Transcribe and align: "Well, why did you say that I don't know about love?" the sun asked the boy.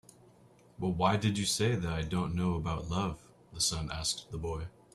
"Well, 0.79 0.93
why 0.93 1.15
did 1.17 1.37
you 1.37 1.45
say 1.45 1.75
that 1.75 1.93
I 1.93 2.01
don't 2.01 2.33
know 2.33 2.55
about 2.55 2.89
love?" 2.89 3.19
the 3.53 3.61
sun 3.61 3.91
asked 3.91 4.31
the 4.31 4.37
boy. 4.39 4.65